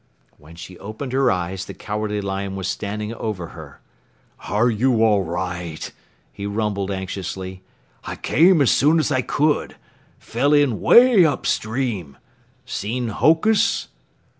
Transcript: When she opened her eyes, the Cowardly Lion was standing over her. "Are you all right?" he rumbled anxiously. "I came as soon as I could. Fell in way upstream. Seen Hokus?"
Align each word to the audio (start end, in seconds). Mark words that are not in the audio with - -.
When 0.39 0.55
she 0.55 0.79
opened 0.79 1.11
her 1.13 1.29
eyes, 1.29 1.65
the 1.65 1.75
Cowardly 1.75 2.21
Lion 2.21 2.55
was 2.55 2.67
standing 2.67 3.13
over 3.13 3.49
her. 3.49 3.81
"Are 4.49 4.67
you 4.67 5.03
all 5.03 5.21
right?" 5.23 5.91
he 6.33 6.47
rumbled 6.47 6.89
anxiously. 6.89 7.61
"I 8.03 8.15
came 8.15 8.63
as 8.63 8.71
soon 8.71 8.97
as 8.97 9.11
I 9.11 9.21
could. 9.21 9.75
Fell 10.17 10.55
in 10.55 10.81
way 10.81 11.23
upstream. 11.23 12.17
Seen 12.65 13.09
Hokus?" 13.09 13.89